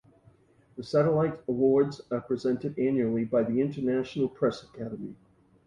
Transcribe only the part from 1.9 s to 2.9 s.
are presented